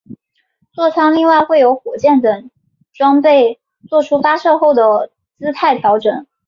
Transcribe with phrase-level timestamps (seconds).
[0.73, 2.49] 坐舱另外会有火箭等
[2.91, 6.25] 装备作出发射后的姿态调整。